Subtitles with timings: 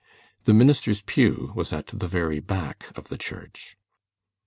[0.45, 3.77] The minister's pew was at the very back of the church.